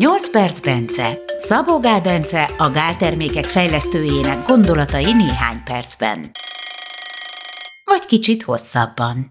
[0.00, 1.18] 8 perc Bence.
[1.38, 6.30] Szabó Gál Bence a gáltermékek fejlesztőjének gondolatai néhány percben.
[7.84, 9.30] Vagy kicsit hosszabban.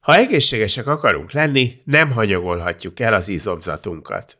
[0.00, 4.36] Ha egészségesek akarunk lenni, nem hanyagolhatjuk el az izomzatunkat.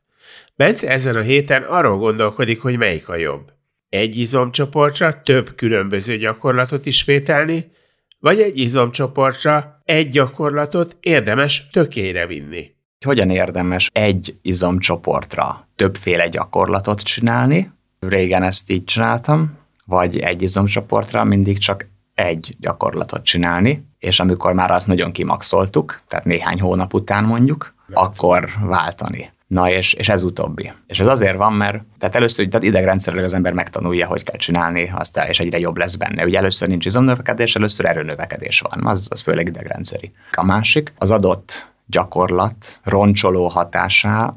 [0.56, 3.52] Bence ezen a héten arról gondolkodik, hogy melyik a jobb.
[3.88, 7.70] Egy izomcsoportra több különböző gyakorlatot ismételni,
[8.18, 12.73] vagy egy izomcsoportra egy gyakorlatot érdemes tökére vinni.
[13.04, 17.70] Hogyan érdemes egy izomcsoportra többféle gyakorlatot csinálni?
[18.00, 24.70] Régen ezt így csináltam, vagy egy izomcsoportra mindig csak egy gyakorlatot csinálni, és amikor már
[24.70, 29.32] azt nagyon kimaxoltuk, tehát néhány hónap után mondjuk, akkor váltani.
[29.46, 30.72] Na és, és ez utóbbi.
[30.86, 34.92] És ez azért van, mert tehát először tehát idegrendszerűleg az ember megtanulja, hogy kell csinálni,
[34.94, 36.24] aztán és egyre jobb lesz benne.
[36.24, 40.12] Ugye először nincs izomnövekedés, először erőnövekedés van, az, az főleg idegrendszeri.
[40.32, 44.34] A másik, az adott gyakorlat roncsoló hatásá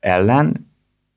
[0.00, 0.70] ellen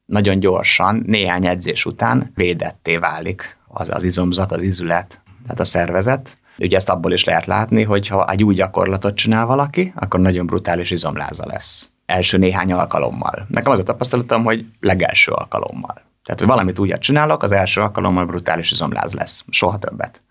[0.06, 6.38] nagyon gyorsan, néhány edzés után védetté válik az, az izomzat, az izület, tehát a szervezet.
[6.58, 10.46] Ugye ezt abból is lehet látni, hogy ha egy új gyakorlatot csinál valaki, akkor nagyon
[10.46, 11.90] brutális izomláza lesz.
[12.06, 13.46] Első néhány alkalommal.
[13.50, 16.02] Nekem az a tapasztalatom, hogy legelső alkalommal.
[16.24, 19.44] Tehát, hogy valamit újat csinálok, az első alkalommal brutális izomláz lesz.
[19.50, 20.22] Soha többet.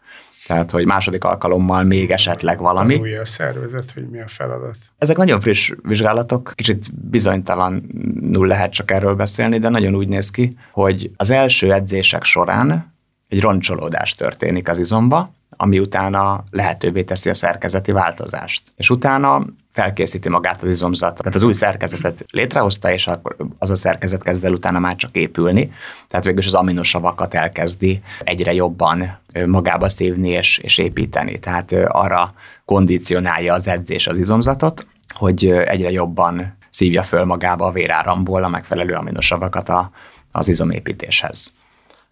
[0.47, 2.93] Tehát, hogy második alkalommal még esetleg valami.
[2.95, 4.77] Tanulja a szervezet, hogy mi a feladat.
[4.99, 10.57] Ezek nagyon friss vizsgálatok, kicsit bizonytalanul lehet csak erről beszélni, de nagyon úgy néz ki,
[10.71, 12.95] hogy az első edzések során
[13.29, 18.73] egy roncsolódás történik az izomba, ami utána lehetővé teszi a szerkezeti változást.
[18.77, 23.75] És utána felkészíti magát az izomzat, tehát az új szerkezetet létrehozta, és akkor az a
[23.75, 25.71] szerkezet kezd el utána már csak épülni,
[26.09, 31.39] tehát végül az aminosavakat elkezdi egyre jobban magába szívni és, és építeni.
[31.39, 38.45] Tehát arra kondicionálja az edzés az izomzatot, hogy egyre jobban szívja föl magába a véráramból
[38.45, 39.91] a megfelelő aminosavakat a,
[40.33, 41.53] az izomépítéshez.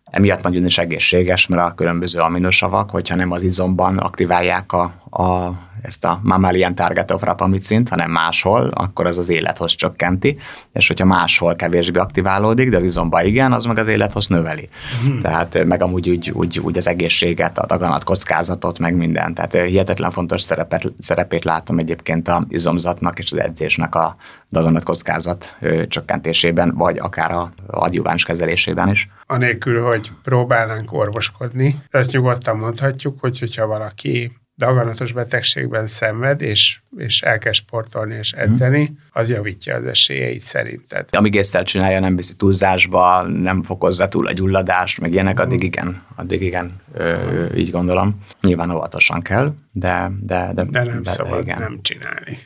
[0.05, 5.51] Emiatt nagyon is egészséges, mert a különböző aminosavak, hogyha nem az izomban aktiválják a, a
[5.83, 10.39] ezt a mammalian target of rapamicint, hanem máshol, akkor az az élethoz csökkenti,
[10.73, 14.69] és hogyha máshol kevésbé aktiválódik, de az izomba igen, az meg az élethoz növeli.
[15.05, 15.21] Hmm.
[15.21, 19.35] Tehát meg amúgy úgy, úgy, úgy az egészséget, a daganat kockázatot, meg minden.
[19.35, 24.17] Tehát hihetetlen fontos szerepet, szerepét látom egyébként a izomzatnak és az edzésnek a
[24.51, 25.57] daganat kockázat
[25.89, 29.09] csökkentésében, vagy akár a adjuváns kezelésében is.
[29.27, 37.21] Anélkül, hogy próbálnánk orvoskodni, ezt nyugodtan mondhatjuk, hogy hogyha valaki daganatos betegségben szenved, és, és
[37.21, 41.09] elkezd sportolni és edzeni, az javítja az esélyeit szerinted.
[41.11, 46.03] Amíg észre csinálja, nem viszi túlzásba, nem fokozza túl a gyulladást, meg ilyenek, addig igen,
[46.17, 48.19] addig igen, ö, így gondolom.
[48.41, 50.11] Nyilván óvatosan kell, de...
[50.21, 51.59] De, de, de nem de, szabad igen.
[51.59, 52.39] nem csinálni.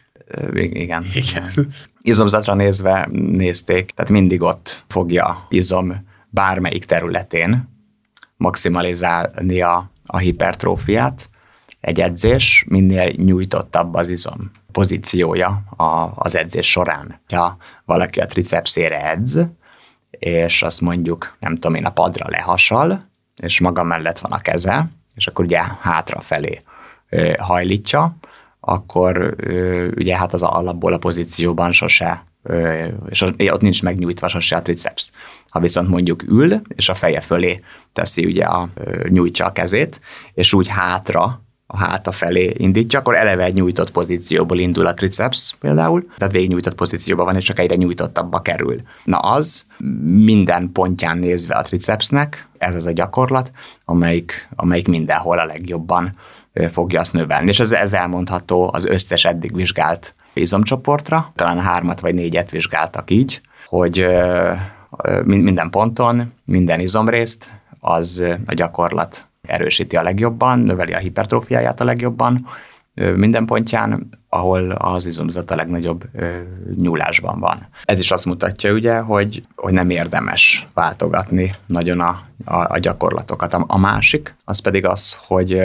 [0.52, 1.04] Igen.
[1.14, 1.68] igen.
[2.02, 7.68] Izomzatra nézve nézték, tehát mindig ott fogja izom bármelyik területén
[8.36, 11.28] maximalizálni a, a hipertrófiát,
[11.86, 17.20] egy edzés, minél nyújtottabb az izom pozíciója a, az edzés során.
[17.28, 19.40] Ha valaki a tricepszére edz,
[20.10, 24.90] és azt mondjuk, nem tudom én, a padra lehasal, és maga mellett van a keze,
[25.14, 26.60] és akkor ugye hátrafelé
[27.38, 28.16] hajlítja,
[28.60, 29.36] akkor
[29.96, 32.24] ugye hát az alapból a pozícióban sose,
[33.08, 35.10] és ott nincs megnyújtva sose a triceps.
[35.48, 37.60] Ha viszont mondjuk ül, és a feje fölé
[37.92, 38.68] teszi ugye a,
[39.08, 40.00] nyújtja a kezét,
[40.34, 45.54] és úgy hátra a háta felé indítja, akkor eleve egy nyújtott pozícióból indul a triceps
[45.60, 48.80] például, tehát végignyújtott pozícióban van, és csak egyre nyújtottabbba kerül.
[49.04, 49.66] Na az
[50.04, 53.50] minden pontján nézve a tricepsnek, ez az a gyakorlat,
[53.84, 56.16] amelyik, amelyik mindenhol a legjobban
[56.72, 57.48] fogja azt növelni.
[57.48, 63.40] És ez, ez elmondható az összes eddig vizsgált izomcsoportra, talán hármat vagy négyet vizsgáltak így,
[63.66, 64.06] hogy
[65.24, 67.50] minden ponton, minden izomrészt
[67.80, 72.46] az a gyakorlat erősíti a legjobban, növeli a hipertrófiáját a legjobban
[73.14, 76.04] minden pontján, ahol az izomzat a legnagyobb
[76.76, 77.68] nyúlásban van.
[77.84, 83.54] Ez is azt mutatja ugye, hogy, hogy nem érdemes váltogatni nagyon a, a, a gyakorlatokat.
[83.54, 85.62] A, a másik, az pedig az, hogy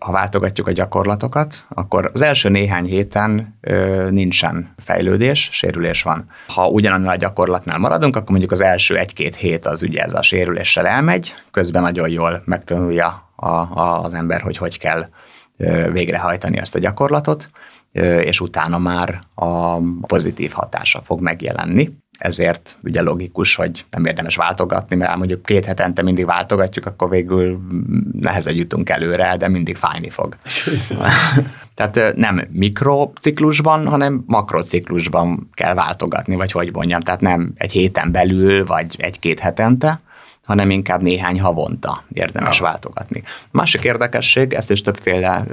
[0.00, 6.26] ha váltogatjuk a gyakorlatokat, akkor az első néhány héten ö, nincsen fejlődés, sérülés van.
[6.46, 10.22] Ha ugyanannál a gyakorlatnál maradunk, akkor mondjuk az első egy-két hét az ugye ez a
[10.22, 15.08] sérüléssel elmegy, közben nagyon jól megtanulja a, a, az ember, hogy hogy kell
[15.56, 17.50] ö, végrehajtani ezt a gyakorlatot,
[17.92, 19.76] ö, és utána már a
[20.06, 21.90] pozitív hatása fog megjelenni.
[22.20, 27.60] Ezért ugye logikus, hogy nem érdemes váltogatni, mert mondjuk két hetente mindig váltogatjuk, akkor végül
[28.12, 30.36] nehezen jutunk előre, de mindig fájni fog.
[31.74, 38.66] Tehát nem mikrociklusban, hanem makrociklusban kell váltogatni, vagy hogy mondjam, tehát nem egy héten belül,
[38.66, 40.00] vagy egy-két hetente,
[40.44, 42.64] hanem inkább néhány havonta érdemes ja.
[42.64, 43.22] váltogatni.
[43.50, 45.48] Másik érdekesség, ezt is több példát,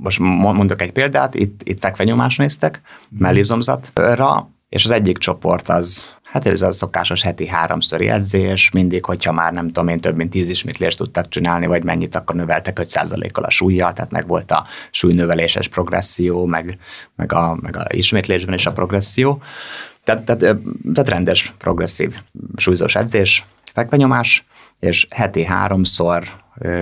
[0.00, 3.22] most mondok egy példát, itt, itt fekvenyomás néztek, mhm.
[3.22, 9.32] mellizomzatra, és az egyik csoport az Hát ez a szokásos heti háromszori edzés, mindig, hogyha
[9.32, 13.44] már nem tudom én több mint tíz ismétlést tudtak csinálni, vagy mennyit, akkor növeltek 5%-kal
[13.44, 16.78] a súlyjal, tehát meg volt a súlynöveléses progresszió, meg,
[17.16, 19.42] meg, a, meg a ismétlésben is a progresszió.
[20.04, 20.40] Tehát, tehát,
[20.94, 22.14] tehát rendes, progresszív
[22.56, 24.44] súlyzós edzés, fekvenyomás,
[24.80, 26.24] és heti háromszor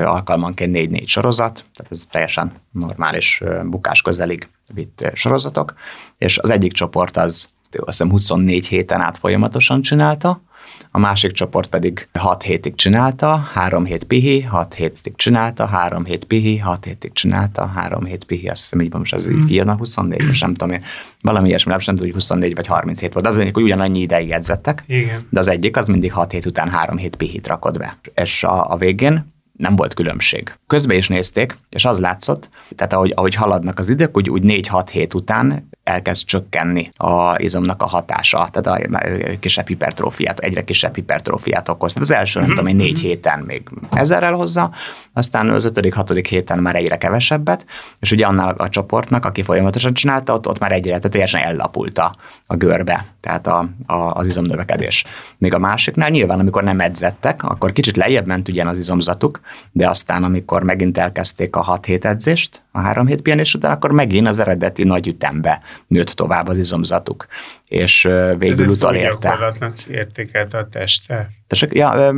[0.05, 5.75] alkalmanként négy-négy sorozat, tehát ez teljesen normális bukás közelig vitt sorozatok,
[6.19, 7.49] és az egyik csoport az
[7.79, 10.43] azt hiszem 24 héten át folyamatosan csinálta,
[10.91, 16.25] a másik csoport pedig 6 hétig csinálta, 3 hét pihi, 6 hétig csinálta, 3 hét
[16.25, 19.77] pihi, 6 hétig csinálta, 3 hét pihi, azt hiszem így van most ez így kijön
[19.77, 20.83] 24, most nem tudom én,
[21.21, 23.27] valami ilyesmi, nem tudom, hogy 24 vagy 37 volt.
[23.27, 25.21] Az egyik, hogy ugyanannyi ideig edzettek, Igen.
[25.31, 27.99] de az egyik az mindig 6 hét után 3 hét pihit rakod be.
[28.15, 30.55] És a, a végén nem volt különbség.
[30.67, 34.89] Közben is nézték, és az látszott, tehát ahogy, ahogy haladnak az idők, úgy, úgy 4-6
[34.93, 38.99] hét után elkezd csökkenni a izomnak a hatása, tehát a
[39.39, 41.93] kisebb hipertrófiát, egyre kisebb hipertrófiát okoz.
[41.93, 43.07] Tehát az első, nem tudom én, négy mhm.
[43.07, 44.71] héten még ezerrel hozza,
[45.13, 47.67] aztán az ötödik, hatodik héten már egyre kevesebbet,
[48.01, 51.99] és ugye annál a csoportnak, aki folyamatosan csinálta, ott, ott már egyre, tehát teljesen ellapult
[51.99, 52.15] a,
[52.47, 55.05] a görbe, tehát a, a, az izomnövekedés.
[55.39, 59.41] Még a másiknál nyilván, amikor nem edzettek, akkor kicsit lejjebb ment ugyan az izomzatuk,
[59.73, 63.93] de aztán, amikor megint elkezdték a 6 hét edzést, a három hét pihenés után, akkor
[63.93, 67.27] megint az eredeti nagy ütembe nőtt tovább az izomzatuk,
[67.69, 68.09] és
[68.39, 69.55] végül utolérte.
[69.89, 71.31] értékelte a teste.
[71.53, 71.75] Tessék?
[71.75, 72.15] Ja,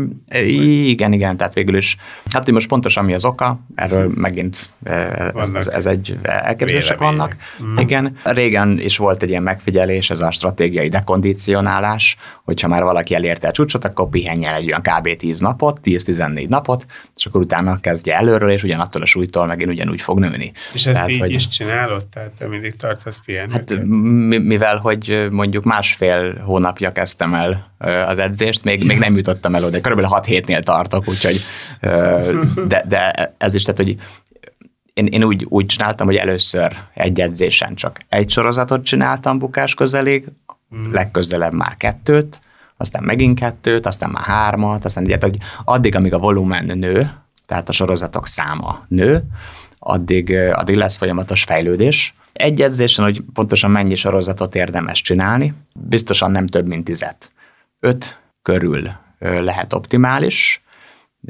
[0.87, 1.97] igen, igen, tehát végül is.
[2.29, 4.71] Hát most pontosan mi az oka, erről megint
[5.35, 7.37] ez, ez, ez egy elképzelések vannak.
[7.65, 7.79] Mm.
[7.79, 13.49] Igen, régen is volt egy ilyen megfigyelés, ez a stratégiai dekondicionálás, hogyha már valaki elérte
[13.49, 15.17] a csúcsot, akkor pihenjen egy olyan kb.
[15.17, 20.01] 10 napot, 10-14 napot, és akkor utána kezdje előről, és ugyanattól a súlytól megint ugyanúgy
[20.01, 20.53] fog nőni.
[20.73, 22.07] És ezt tehát, így hogy, is csinálod?
[22.07, 23.53] Tehát te mindig tartasz pihenni?
[23.53, 23.85] Hát
[24.43, 27.73] mivel, hogy mondjuk másfél hónapja kezdtem el
[28.07, 31.41] az edzést, még, még nem jutottam el oda, körülbelül 6 hétnél tartok, úgyhogy
[32.69, 33.97] de, de ez is, tehát, hogy
[34.93, 40.25] én, én úgy, úgy csináltam, hogy először egy edzésen csak egy sorozatot csináltam bukás közelig,
[40.77, 40.93] mm.
[40.93, 42.41] legközelebb már kettőt,
[42.77, 47.11] aztán megint kettőt, aztán már hármat, aztán ugye, hogy addig, amíg a volumen nő,
[47.47, 49.23] tehát a sorozatok száma nő,
[49.79, 52.15] addig, addig lesz folyamatos fejlődés.
[52.33, 57.33] Egy edzésen, hogy pontosan mennyi sorozatot érdemes csinálni, biztosan nem több, mint tizet.
[57.81, 60.63] Öt körül lehet optimális,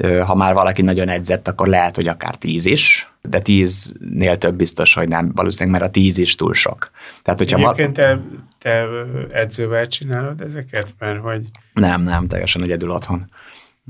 [0.03, 4.95] ha már valaki nagyon edzett, akkor lehet, hogy akár tíz is, de tíznél több biztos,
[4.95, 6.91] hogy nem, valószínűleg, mert a tíz is túl sok.
[7.23, 8.21] Tehát, hogyha Egyébként te,
[8.59, 8.87] te
[9.33, 10.95] edzővel csinálod ezeket?
[10.99, 11.43] Mert hogy...
[11.73, 13.31] Nem, nem, teljesen egyedül otthon.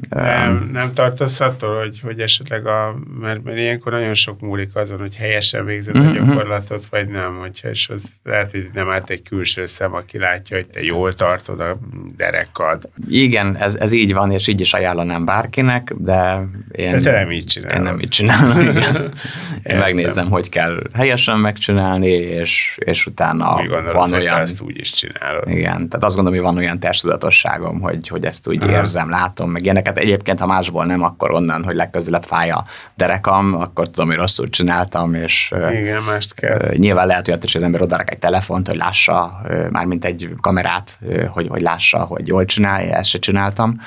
[0.08, 4.99] Nem, nem tartasz attól, hogy, hogy esetleg a, mert, mert ilyenkor nagyon sok múlik azon,
[4.99, 6.06] hogy helyesen végzed mm-hmm.
[6.06, 6.29] a mhm.
[6.29, 10.56] gyakorlatot, vagy nem, hogyha, és az lehet, hogy nem állt egy külső szem, aki látja,
[10.56, 11.79] hogy te jól tartod a
[12.17, 12.88] derekad.
[13.08, 16.91] Igen, ez, ez így van, és így is ajánlanám bárkinek, de én...
[16.91, 17.76] De te nem így csinálod.
[17.76, 19.12] Én nem így csinálom, igen.
[19.62, 24.41] Én megnézem, hogy kell helyesen megcsinálni, és, és utána Mi gondolod, van olyan...
[24.41, 25.49] ezt úgy is csinálod.
[25.49, 28.72] Igen, tehát azt gondolom, hogy van olyan testtudatosságom, hogy, hogy ezt úgy Aha.
[28.72, 29.98] érzem, látom, meg ilyenek ilyeneket.
[29.98, 32.64] Egyébként, ha másból nem, akkor onnan, hogy legközelebb fáj a
[32.94, 36.74] derekam, akkor tudom, hogy rosszul csináltam, és Igen, mást kell.
[36.76, 40.98] nyilván lehet hogy az ember odarak egy telefont, hogy lássa, mármint egy kamerát,
[41.31, 43.81] hogy, hogy lássa, hogy jól csinálja, ezt se csináltam,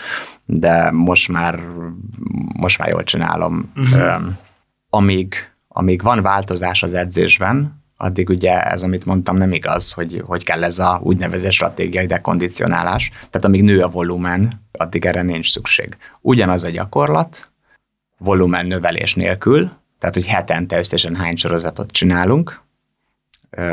[0.45, 1.59] de most már,
[2.59, 3.71] most már jól csinálom.
[3.75, 4.25] Uh-huh.
[4.89, 5.35] Amíg,
[5.67, 10.63] amíg van változás az edzésben, addig ugye ez, amit mondtam, nem igaz, hogy, hogy kell
[10.63, 13.09] ez a úgynevezett stratégiai dekondicionálás.
[13.09, 15.97] Tehát amíg nő a volumen, addig erre nincs szükség.
[16.21, 17.51] Ugyanaz a gyakorlat,
[18.17, 22.65] volumen növelés nélkül, tehát hogy hetente összesen hány sorozatot csinálunk,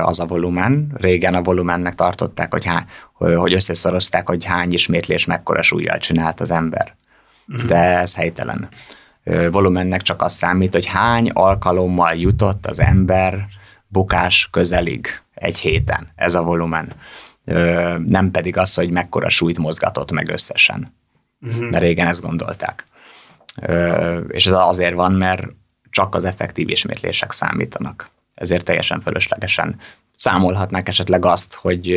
[0.00, 0.92] az a volumen.
[0.94, 6.50] Régen a volumennek tartották, hogy, há, hogy összeszorozták, hogy hány ismétlés mekkora súlyjal csinált az
[6.50, 6.94] ember.
[7.46, 7.66] Mhm.
[7.66, 8.68] De ez helytelen.
[9.50, 13.46] Volumennek csak az számít, hogy hány alkalommal jutott az ember
[13.94, 16.12] bukás közelig egy héten.
[16.14, 16.92] Ez a volumen.
[18.06, 20.94] Nem pedig az, hogy mekkora súlyt mozgatott meg összesen.
[21.40, 21.70] Uh-huh.
[21.70, 22.84] Mert régen ezt gondolták.
[24.28, 25.46] És ez azért van, mert
[25.90, 28.08] csak az effektív ismétlések számítanak.
[28.34, 29.76] Ezért teljesen fölöslegesen
[30.14, 31.92] számolhatnák esetleg azt, hogy,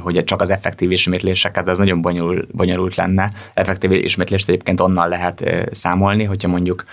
[0.00, 3.30] hogy csak az effektív ismétléseket, de ez nagyon bonyolul, bonyolult lenne.
[3.54, 6.84] Effektív ismétlést egyébként onnan lehet számolni, hogyha mondjuk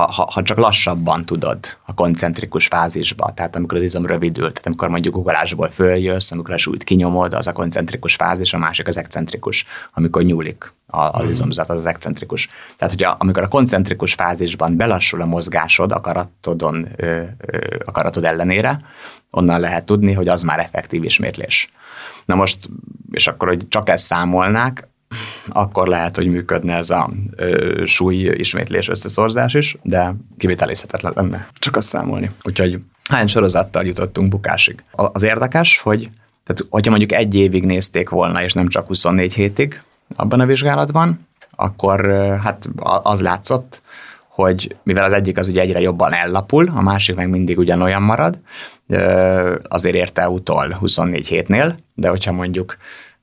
[0.00, 4.66] ha, ha, ha csak lassabban tudod a koncentrikus fázisba, tehát amikor az izom rövidül, tehát
[4.66, 8.98] amikor mondjuk ugolásból följössz, amikor a súlyt kinyomod, az a koncentrikus fázis, a másik az
[8.98, 11.28] excentrikus, amikor nyúlik az mhm.
[11.28, 12.48] izomzat, az az excentrikus.
[12.76, 18.80] Tehát, hogy amikor a koncentrikus fázisban belassul a mozgásod akaratodon, ö, ö, akaratod ellenére,
[19.30, 21.72] onnan lehet tudni, hogy az már effektív ismétlés.
[22.24, 22.68] Na most,
[23.10, 24.88] és akkor, hogy csak ezt számolnák,
[25.48, 31.76] akkor lehet, hogy működne ez a ö, súly ismétlés összeszorzás is, de kivitelezhetetlen lenne csak
[31.76, 32.30] azt számolni.
[32.42, 34.82] Úgyhogy hány sorozattal jutottunk bukásig.
[34.92, 36.08] Az érdekes, hogy
[36.44, 39.82] tehát, hogyha mondjuk egy évig nézték volna, és nem csak 24 hétig
[40.16, 41.26] abban a vizsgálatban,
[41.56, 42.10] akkor
[42.42, 42.68] hát
[43.02, 43.82] az látszott,
[44.28, 48.38] hogy mivel az egyik az ugye egyre jobban ellapul, a másik meg mindig ugyanolyan marad,
[49.68, 52.76] azért érte utol 24 hétnél, de hogyha mondjuk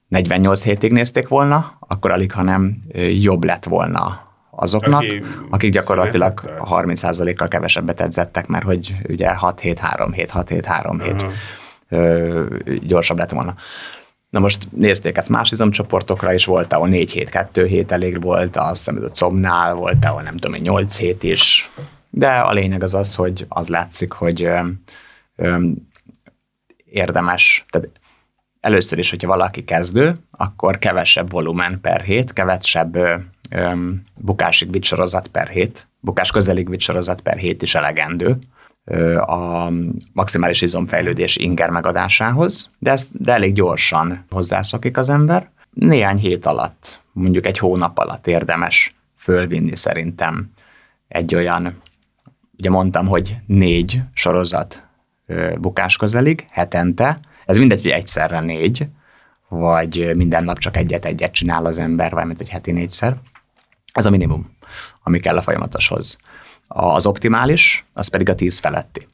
[0.08, 2.80] 48 hétig nézték volna, akkor alig, hanem
[3.14, 10.32] jobb lett volna azoknak, Aki akik gyakorlatilag 30%-kal kevesebbet edzettek, mert hogy ugye 6-7-3 hét,
[10.34, 11.26] 6-7-3 hét
[11.90, 12.76] uh-huh.
[12.80, 13.56] gyorsabb lett volna.
[14.30, 18.56] Na most nézték ezt más izomcsoportokra is, volt, ahol 4 hét, 2 hét elég volt,
[18.56, 21.70] azt hiszem, a comnál volt, ahol nem tudom, 8 hét is,
[22.10, 24.60] de a lényeg az az, hogy az látszik, hogy ö,
[25.36, 25.68] ö,
[26.86, 27.90] érdemes, tehát
[28.60, 33.16] először is, hogyha valaki kezdő, akkor kevesebb volumen per hét, kevesebb ö,
[34.16, 38.38] bukásig vitt sorozat per hét, bukás közelig vitt sorozat per hét is elegendő
[39.26, 39.70] a
[40.14, 45.50] maximális izomfejlődés inger megadásához, de ezt de elég gyorsan hozzászokik az ember.
[45.70, 50.52] Néhány hét alatt, mondjuk egy hónap alatt érdemes fölvinni szerintem
[51.08, 51.78] egy olyan,
[52.58, 54.84] ugye mondtam, hogy négy sorozat
[55.58, 58.88] bukás közelig hetente, ez mindegy, hogy egyszerre négy,
[59.48, 63.16] vagy minden nap csak egyet-egyet csinál az ember, vagy mint hogy heti négyszer.
[63.94, 64.58] Ez a minimum,
[65.04, 66.18] ami kell a folyamatoshoz.
[66.68, 69.08] Az optimális, az pedig a tíz feletti.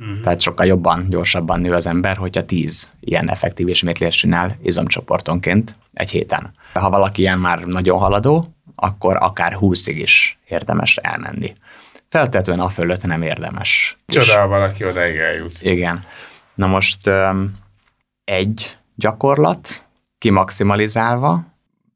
[0.00, 0.20] Uh-huh.
[0.20, 6.10] Tehát sokkal jobban, gyorsabban nő az ember, hogyha tíz ilyen effektív ismétlést csinál izomcsoportonként egy
[6.10, 6.54] héten.
[6.72, 11.54] Ha valaki ilyen már nagyon haladó, akkor akár húszig is érdemes elmenni.
[12.08, 13.96] Feltetően a fölött nem érdemes.
[14.06, 15.62] Csodál valaki odaig eljut.
[15.62, 16.04] Igen.
[16.54, 17.10] Na most
[18.24, 19.86] egy gyakorlat
[20.18, 21.44] kimaximalizálva,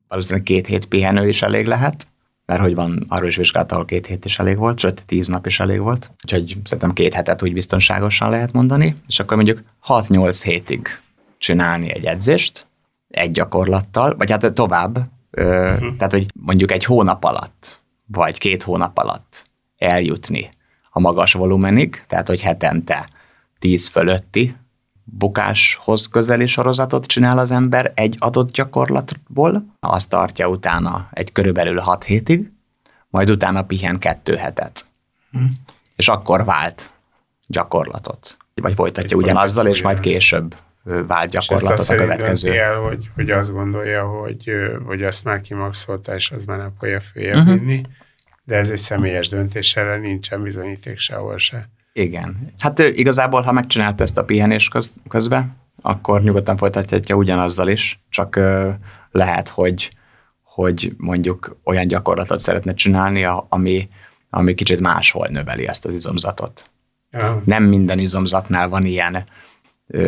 [0.09, 2.07] valószínűleg két hét pihenő is elég lehet,
[2.47, 5.47] mert hogy van arról is vizsgálat, ahol két hét is elég volt, sőt, tíz nap
[5.47, 6.11] is elég volt.
[6.25, 10.99] Úgyhogy szerintem két hetet úgy biztonságosan lehet mondani, és akkor mondjuk 6-8 hétig
[11.39, 12.67] csinálni egy edzést,
[13.09, 14.99] egy gyakorlattal, vagy hát tovább,
[15.33, 15.97] uh-huh.
[15.97, 19.45] tehát hogy mondjuk egy hónap alatt, vagy két hónap alatt
[19.79, 20.49] eljutni
[20.91, 23.09] a magas volumenig, tehát hogy hetente
[23.59, 24.57] 10 fölötti
[25.05, 32.05] bukáshoz közeli sorozatot csinál az ember egy adott gyakorlatból, azt tartja utána egy körülbelül 6
[32.05, 32.53] hétig,
[33.09, 34.85] majd utána pihen kettő hetet.
[35.31, 35.45] Hm.
[35.97, 36.91] És akkor vált
[37.47, 38.37] gyakorlatot.
[38.55, 40.55] Vagy folytatja és ugyanazzal, és majd később
[41.07, 42.53] vált gyakorlatot a következő.
[42.53, 44.53] El, hogy, hogy azt gondolja, hogy,
[44.87, 47.55] hogy azt már kimaxolta, és az már nem fogja följebb uh-huh.
[47.55, 47.83] vinni,
[48.45, 51.69] de ez egy személyes döntés, erre nincsen bizonyíték sehol se.
[51.99, 52.53] Igen.
[52.59, 58.41] Hát igazából, ha megcsinálta ezt a pihenés köz, közben, akkor nyugodtan folytatja ugyanazzal is, csak
[59.11, 59.91] lehet, hogy,
[60.43, 63.89] hogy mondjuk olyan gyakorlatot szeretne csinálni, ami,
[64.31, 66.71] ami kicsit máshol növeli ezt az izomzatot.
[67.11, 67.43] Ja.
[67.45, 69.25] Nem minden izomzatnál van ilyen,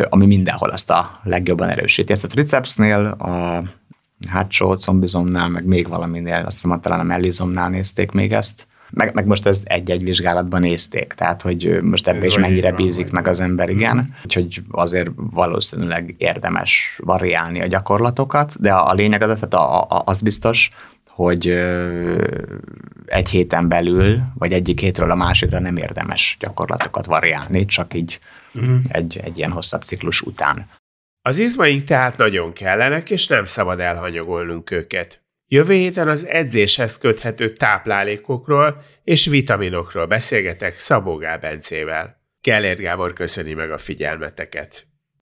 [0.09, 2.11] ami mindenhol azt a legjobban erősíti.
[2.11, 3.63] Ezt a tricepsnél, a
[4.27, 9.25] hátsó combizomnál, meg még valaminél, azt hiszem, talán a mellizomnál nézték még ezt, meg, meg
[9.25, 13.39] most ez egy-egy vizsgálatban nézték, tehát hogy most ebbe is mennyire bízik van, meg az
[13.39, 13.95] ember, igen.
[13.95, 14.23] Mm.
[14.23, 20.21] Úgyhogy azért valószínűleg érdemes variálni a gyakorlatokat, de a lényeg az, tehát a, a, az
[20.21, 20.69] biztos,
[21.07, 21.47] hogy
[23.05, 28.19] egy héten belül, vagy egyik hétről a másikra nem érdemes gyakorlatokat variálni, csak így
[28.53, 28.79] uh-huh.
[28.87, 30.69] egy, egy ilyen hosszabb ciklus után.
[31.21, 35.21] Az izmaink tehát nagyon kellenek, és nem szabad elhanyagolnunk őket.
[35.53, 42.21] Jövő héten az edzéshez köthető táplálékokról és vitaminokról beszélgetek Szabó Gál Bencével.
[42.41, 44.85] Kellért Gábor köszöni meg a figyelmeteket.